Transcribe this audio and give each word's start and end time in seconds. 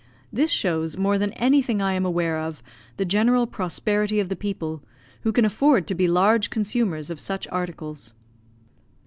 This 0.33 0.49
shows, 0.49 0.97
more 0.97 1.19
than 1.19 1.31
anything 1.33 1.79
I 1.79 1.93
am 1.93 2.07
aware 2.07 2.39
of, 2.39 2.63
the 2.97 3.05
general 3.05 3.45
prosperity 3.45 4.19
of 4.19 4.29
the 4.29 4.35
people, 4.35 4.81
who 5.21 5.31
can 5.31 5.45
afford 5.45 5.85
to 5.85 5.93
be 5.93 6.07
large 6.07 6.49
consumers 6.49 7.11
of 7.11 7.19
such 7.19 7.47
articles. 7.51 8.11